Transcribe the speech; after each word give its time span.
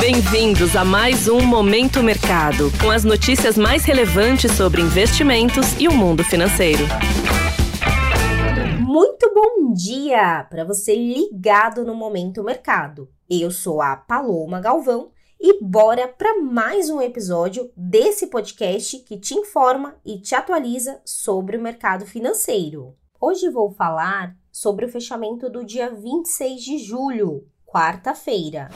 Bem-vindos 0.00 0.76
a 0.76 0.84
mais 0.84 1.26
um 1.26 1.40
Momento 1.40 2.04
Mercado, 2.04 2.70
com 2.80 2.88
as 2.88 3.02
notícias 3.02 3.58
mais 3.58 3.84
relevantes 3.84 4.52
sobre 4.52 4.80
investimentos 4.80 5.78
e 5.78 5.88
o 5.88 5.92
mundo 5.92 6.22
financeiro. 6.22 6.84
Muito 8.80 9.34
bom 9.34 9.72
dia 9.72 10.46
para 10.48 10.64
você 10.64 10.94
ligado 10.94 11.84
no 11.84 11.96
Momento 11.96 12.44
Mercado. 12.44 13.10
Eu 13.28 13.50
sou 13.50 13.82
a 13.82 13.96
Paloma 13.96 14.60
Galvão 14.60 15.10
e 15.40 15.60
bora 15.60 16.06
para 16.06 16.40
mais 16.40 16.88
um 16.88 17.02
episódio 17.02 17.68
desse 17.76 18.28
podcast 18.28 19.00
que 19.00 19.18
te 19.18 19.34
informa 19.34 19.96
e 20.06 20.20
te 20.20 20.32
atualiza 20.32 21.00
sobre 21.04 21.56
o 21.56 21.60
mercado 21.60 22.06
financeiro. 22.06 22.94
Hoje 23.20 23.50
vou 23.50 23.72
falar 23.72 24.36
sobre 24.52 24.84
o 24.84 24.88
fechamento 24.88 25.50
do 25.50 25.64
dia 25.64 25.92
26 25.92 26.62
de 26.62 26.78
julho, 26.78 27.44
quarta-feira. 27.66 28.68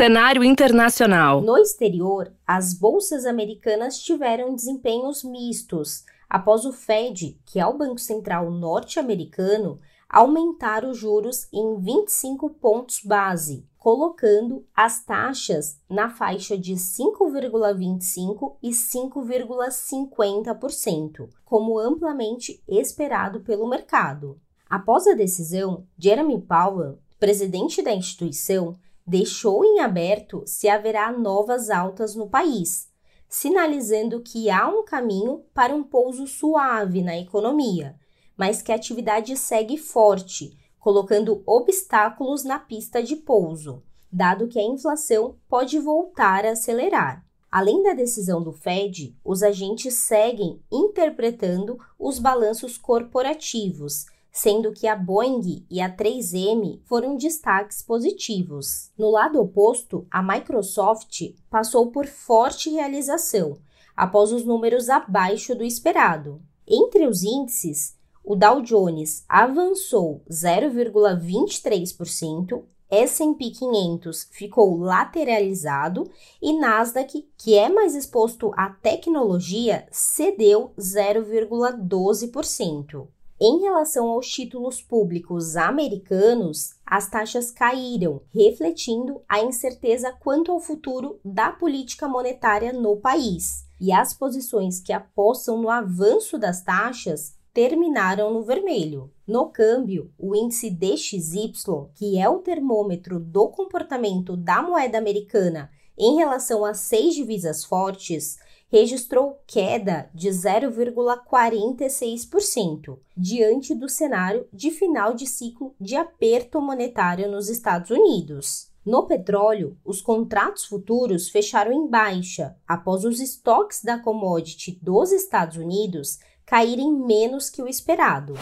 Cenário 0.00 0.42
internacional. 0.42 1.42
No 1.42 1.58
exterior, 1.58 2.32
as 2.46 2.72
bolsas 2.72 3.26
americanas 3.26 3.98
tiveram 3.98 4.54
desempenhos 4.54 5.22
mistos 5.22 6.06
após 6.26 6.64
o 6.64 6.72
Fed, 6.72 7.38
que 7.44 7.60
é 7.60 7.66
o 7.66 7.76
Banco 7.76 7.98
Central 7.98 8.50
norte-americano, 8.50 9.78
aumentar 10.08 10.86
os 10.86 10.96
juros 10.96 11.46
em 11.52 11.78
25 11.78 12.48
pontos 12.48 13.02
base, 13.04 13.68
colocando 13.76 14.64
as 14.74 15.04
taxas 15.04 15.78
na 15.86 16.08
faixa 16.08 16.56
de 16.56 16.76
5,25 16.76 18.56
e 18.62 18.70
5,50%, 18.70 21.28
como 21.44 21.78
amplamente 21.78 22.64
esperado 22.66 23.40
pelo 23.40 23.68
mercado. 23.68 24.40
Após 24.66 25.06
a 25.06 25.12
decisão, 25.12 25.84
Jeremy 25.98 26.40
Powell, 26.40 26.98
presidente 27.18 27.82
da 27.82 27.92
instituição, 27.92 28.78
deixou 29.10 29.64
em 29.64 29.80
aberto 29.80 30.42
se 30.46 30.68
haverá 30.68 31.12
novas 31.12 31.68
altas 31.68 32.14
no 32.14 32.28
país, 32.28 32.88
sinalizando 33.28 34.20
que 34.20 34.48
há 34.48 34.68
um 34.68 34.84
caminho 34.84 35.44
para 35.52 35.74
um 35.74 35.82
pouso 35.82 36.26
suave 36.26 37.02
na 37.02 37.18
economia 37.18 37.98
mas 38.40 38.62
que 38.62 38.72
a 38.72 38.74
atividade 38.74 39.36
segue 39.36 39.76
forte, 39.76 40.56
colocando 40.78 41.42
obstáculos 41.44 42.42
na 42.42 42.58
pista 42.58 43.02
de 43.02 43.14
pouso, 43.14 43.82
dado 44.10 44.48
que 44.48 44.58
a 44.58 44.62
inflação 44.62 45.36
pode 45.46 45.78
voltar 45.78 46.46
a 46.46 46.52
acelerar. 46.52 47.22
Além 47.52 47.82
da 47.82 47.92
decisão 47.92 48.42
do 48.42 48.50
Fed, 48.50 49.14
os 49.22 49.42
agentes 49.42 49.92
seguem 49.92 50.58
interpretando 50.72 51.78
os 51.98 52.18
balanços 52.18 52.78
corporativos, 52.78 54.06
sendo 54.32 54.72
que 54.72 54.86
a 54.86 54.94
Boeing 54.94 55.66
e 55.70 55.80
a 55.80 55.90
3M 55.94 56.80
foram 56.84 57.16
destaques 57.16 57.82
positivos. 57.82 58.90
No 58.96 59.10
lado 59.10 59.40
oposto, 59.40 60.06
a 60.10 60.22
Microsoft 60.22 61.34
passou 61.50 61.90
por 61.90 62.06
forte 62.06 62.70
realização, 62.70 63.58
após 63.96 64.32
os 64.32 64.44
números 64.44 64.88
abaixo 64.88 65.54
do 65.54 65.64
esperado. 65.64 66.40
Entre 66.66 67.06
os 67.06 67.22
índices, 67.22 67.96
o 68.24 68.34
Dow 68.36 68.62
Jones 68.62 69.24
avançou 69.28 70.22
0,23%, 70.30 72.62
S&P 72.90 73.50
500 73.50 74.28
ficou 74.32 74.76
lateralizado 74.76 76.10
e 76.42 76.58
Nasdaq, 76.58 77.24
que 77.38 77.56
é 77.56 77.68
mais 77.68 77.94
exposto 77.94 78.50
à 78.56 78.70
tecnologia, 78.70 79.86
cedeu 79.92 80.72
0,12%. 80.76 83.06
Em 83.42 83.58
relação 83.60 84.10
aos 84.10 84.28
títulos 84.28 84.82
públicos 84.82 85.56
americanos, 85.56 86.74
as 86.84 87.08
taxas 87.08 87.50
caíram, 87.50 88.20
refletindo 88.34 89.22
a 89.26 89.40
incerteza 89.40 90.12
quanto 90.20 90.52
ao 90.52 90.60
futuro 90.60 91.18
da 91.24 91.50
política 91.50 92.06
monetária 92.06 92.70
no 92.70 92.98
país. 92.98 93.64
E 93.80 93.92
as 93.92 94.12
posições 94.12 94.78
que 94.78 94.92
apostam 94.92 95.56
no 95.56 95.70
avanço 95.70 96.36
das 96.36 96.62
taxas 96.62 97.34
terminaram 97.54 98.30
no 98.30 98.42
vermelho. 98.42 99.10
No 99.26 99.46
câmbio, 99.46 100.12
o 100.18 100.36
índice 100.36 100.68
DXY, 100.68 101.50
que 101.94 102.18
é 102.18 102.28
o 102.28 102.40
termômetro 102.40 103.18
do 103.18 103.48
comportamento 103.48 104.36
da 104.36 104.60
moeda 104.60 104.98
americana 104.98 105.70
em 105.96 106.16
relação 106.16 106.62
a 106.62 106.74
seis 106.74 107.14
divisas 107.14 107.64
fortes, 107.64 108.38
registrou 108.70 109.42
queda 109.46 110.10
de 110.14 110.28
0,46% 110.28 112.98
diante 113.16 113.74
do 113.74 113.88
cenário 113.88 114.46
de 114.52 114.70
final 114.70 115.14
de 115.14 115.26
ciclo 115.26 115.74
de 115.80 115.96
aperto 115.96 116.60
monetário 116.60 117.30
nos 117.30 117.48
Estados 117.48 117.90
Unidos. 117.90 118.68
No 118.86 119.06
petróleo, 119.06 119.76
os 119.84 120.00
contratos 120.00 120.64
futuros 120.64 121.28
fecharam 121.28 121.72
em 121.72 121.86
baixa 121.86 122.56
após 122.66 123.04
os 123.04 123.20
estoques 123.20 123.82
da 123.82 123.98
commodity 123.98 124.78
dos 124.80 125.12
Estados 125.12 125.58
Unidos 125.58 126.18
caírem 126.46 126.90
menos 126.92 127.50
que 127.50 127.62
o 127.62 127.68
esperado. 127.68 128.32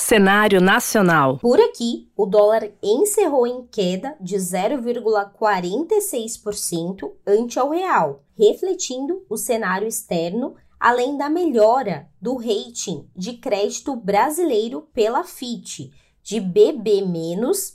Cenário 0.00 0.60
nacional. 0.60 1.38
Por 1.38 1.60
aqui, 1.60 2.08
o 2.16 2.24
dólar 2.24 2.70
encerrou 2.80 3.48
em 3.48 3.66
queda 3.66 4.14
de 4.20 4.36
0,46% 4.36 7.10
ante 7.26 7.58
ao 7.58 7.70
real, 7.70 8.22
refletindo 8.38 9.26
o 9.28 9.36
cenário 9.36 9.88
externo, 9.88 10.54
além 10.78 11.16
da 11.16 11.28
melhora 11.28 12.08
do 12.22 12.36
rating 12.36 13.10
de 13.14 13.38
crédito 13.38 13.96
brasileiro 13.96 14.82
pela 14.94 15.24
FIT, 15.24 15.90
de 16.22 16.38
BB- 16.38 17.02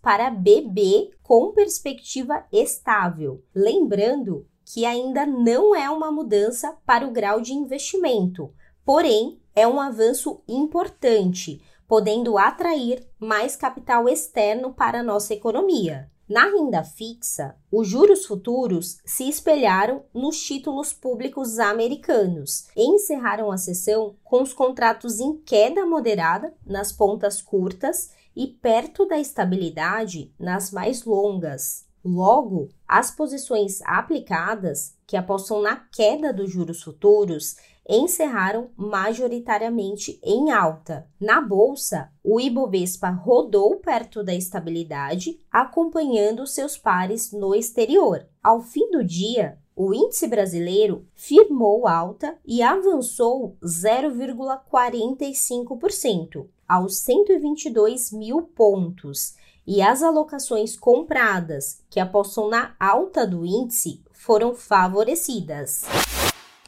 para 0.00 0.30
BB 0.30 1.10
com 1.22 1.52
perspectiva 1.52 2.46
estável. 2.50 3.44
Lembrando 3.54 4.46
que 4.64 4.86
ainda 4.86 5.26
não 5.26 5.76
é 5.76 5.90
uma 5.90 6.10
mudança 6.10 6.78
para 6.86 7.06
o 7.06 7.12
grau 7.12 7.42
de 7.42 7.52
investimento, 7.52 8.54
Porém, 8.86 9.40
é 9.52 9.66
um 9.66 9.80
avanço 9.80 10.40
importante, 10.46 11.60
podendo 11.88 12.36
atrair 12.38 13.06
mais 13.18 13.56
capital 13.56 14.08
externo 14.08 14.72
para 14.72 15.00
a 15.00 15.02
nossa 15.02 15.34
economia. 15.34 16.10
Na 16.28 16.46
renda 16.46 16.82
fixa, 16.82 17.54
os 17.70 17.86
juros 17.86 18.26
futuros 18.26 18.98
se 19.04 19.28
espelharam 19.28 20.02
nos 20.12 20.40
títulos 20.42 20.92
públicos 20.92 21.60
americanos 21.60 22.66
e 22.76 22.82
encerraram 22.82 23.52
a 23.52 23.56
sessão 23.56 24.16
com 24.24 24.42
os 24.42 24.52
contratos 24.52 25.20
em 25.20 25.36
queda 25.36 25.86
moderada 25.86 26.52
nas 26.66 26.90
pontas 26.90 27.40
curtas 27.40 28.10
e 28.34 28.48
perto 28.48 29.06
da 29.06 29.20
estabilidade 29.20 30.34
nas 30.36 30.72
mais 30.72 31.04
longas. 31.04 31.85
Logo, 32.08 32.68
as 32.86 33.10
posições 33.10 33.82
aplicadas, 33.82 34.94
que 35.04 35.16
apostam 35.16 35.60
na 35.60 35.74
queda 35.74 36.32
dos 36.32 36.52
juros 36.52 36.80
futuros, 36.80 37.56
encerraram 37.88 38.70
majoritariamente 38.76 40.20
em 40.22 40.52
alta. 40.52 41.08
Na 41.20 41.40
bolsa, 41.40 42.12
o 42.22 42.40
Ibovespa 42.40 43.10
rodou 43.10 43.80
perto 43.80 44.22
da 44.22 44.32
estabilidade, 44.32 45.40
acompanhando 45.50 46.46
seus 46.46 46.78
pares 46.78 47.32
no 47.32 47.56
exterior. 47.56 48.24
Ao 48.40 48.60
fim 48.60 48.88
do 48.92 49.02
dia, 49.02 49.58
o 49.74 49.92
índice 49.92 50.28
brasileiro 50.28 51.08
firmou 51.12 51.88
alta 51.88 52.38
e 52.46 52.62
avançou 52.62 53.56
0,45% 53.64 56.46
aos 56.68 56.98
122 56.98 58.12
mil 58.12 58.42
pontos. 58.42 59.34
E 59.66 59.82
as 59.82 60.00
alocações 60.00 60.78
compradas, 60.78 61.82
que 61.90 61.98
apostam 61.98 62.48
na 62.48 62.76
alta 62.78 63.26
do 63.26 63.44
índice, 63.44 64.00
foram 64.12 64.54
favorecidas. 64.54 65.82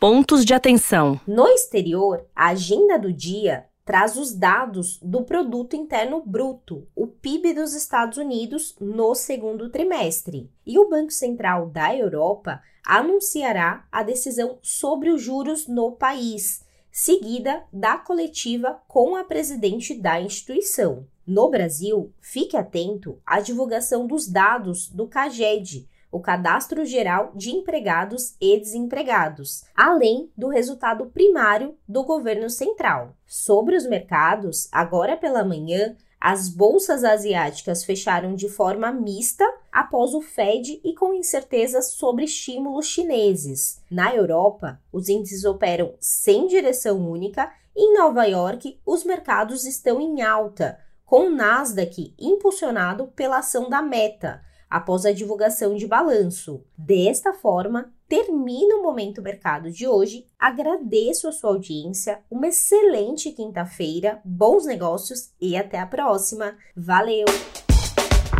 Pontos 0.00 0.44
de 0.44 0.52
atenção. 0.52 1.20
No 1.24 1.46
exterior, 1.46 2.26
a 2.34 2.48
agenda 2.48 2.98
do 2.98 3.12
dia 3.12 3.66
traz 3.84 4.16
os 4.16 4.34
dados 4.34 4.98
do 5.00 5.22
Produto 5.22 5.76
Interno 5.76 6.22
Bruto, 6.26 6.88
o 6.94 7.06
PIB 7.06 7.54
dos 7.54 7.72
Estados 7.72 8.18
Unidos, 8.18 8.74
no 8.80 9.14
segundo 9.14 9.70
trimestre. 9.70 10.50
E 10.66 10.76
o 10.76 10.88
Banco 10.88 11.12
Central 11.12 11.70
da 11.70 11.94
Europa 11.96 12.60
anunciará 12.84 13.86
a 13.92 14.02
decisão 14.02 14.58
sobre 14.60 15.10
os 15.10 15.22
juros 15.22 15.68
no 15.68 15.92
país, 15.92 16.66
seguida 17.00 17.62
da 17.72 17.96
coletiva 17.96 18.82
com 18.88 19.14
a 19.14 19.22
presidente 19.22 19.94
da 19.94 20.20
instituição. 20.20 21.06
No 21.24 21.48
Brasil, 21.48 22.12
fique 22.20 22.56
atento 22.56 23.20
à 23.24 23.38
divulgação 23.38 24.04
dos 24.04 24.26
dados 24.26 24.88
do 24.88 25.06
CAGED 25.06 25.88
o 26.10 26.20
Cadastro 26.20 26.84
Geral 26.84 27.30
de 27.36 27.50
Empregados 27.50 28.34
e 28.40 28.58
Desempregados, 28.58 29.62
além 29.76 30.28
do 30.36 30.48
resultado 30.48 31.06
primário 31.06 31.76
do 31.86 32.02
governo 32.02 32.48
central. 32.48 33.14
Sobre 33.26 33.76
os 33.76 33.86
mercados, 33.86 34.68
agora 34.72 35.16
pela 35.16 35.44
manhã, 35.44 35.94
as 36.20 36.48
bolsas 36.48 37.04
asiáticas 37.04 37.84
fecharam 37.84 38.34
de 38.34 38.48
forma 38.48 38.90
mista 38.90 39.44
após 39.70 40.14
o 40.14 40.20
Fed 40.20 40.80
e 40.82 40.94
com 40.94 41.14
incertezas 41.14 41.92
sobre 41.92 42.24
estímulos 42.24 42.86
chineses. 42.86 43.80
Na 43.90 44.14
Europa, 44.14 44.80
os 44.92 45.08
índices 45.08 45.44
operam 45.44 45.94
sem 46.00 46.48
direção 46.48 47.08
única. 47.08 47.52
Em 47.76 47.96
Nova 47.96 48.24
York, 48.24 48.80
os 48.84 49.04
mercados 49.04 49.64
estão 49.64 50.00
em 50.00 50.20
alta, 50.22 50.80
com 51.04 51.28
o 51.28 51.30
Nasdaq 51.30 52.12
impulsionado 52.18 53.06
pela 53.14 53.38
ação 53.38 53.70
da 53.70 53.80
Meta, 53.80 54.42
após 54.70 55.04
a 55.04 55.12
divulgação 55.12 55.74
de 55.74 55.86
balanço. 55.86 56.62
Desta 56.76 57.32
forma, 57.32 57.92
termina 58.08 58.76
o 58.76 58.82
Momento 58.82 59.22
Mercado 59.22 59.70
de 59.70 59.86
hoje. 59.86 60.26
Agradeço 60.38 61.28
a 61.28 61.32
sua 61.32 61.50
audiência, 61.50 62.20
uma 62.30 62.48
excelente 62.48 63.30
quinta-feira, 63.32 64.20
bons 64.24 64.64
negócios 64.64 65.30
e 65.40 65.56
até 65.56 65.78
a 65.78 65.86
próxima. 65.86 66.54
Valeu! 66.76 67.26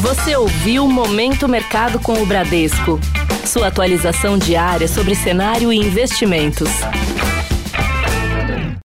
Você 0.00 0.34
ouviu 0.34 0.86
Momento 0.86 1.46
Mercado 1.46 2.00
com 2.00 2.14
o 2.22 2.26
Bradesco. 2.26 2.98
Sua 3.46 3.66
atualização 3.66 4.38
diária 4.38 4.88
sobre 4.88 5.14
cenário 5.14 5.72
e 5.72 5.76
investimentos. 5.76 6.68